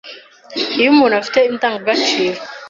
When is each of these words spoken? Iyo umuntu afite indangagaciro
Iyo 0.77 0.87
umuntu 0.93 1.15
afite 1.17 1.39
indangagaciro 1.51 2.39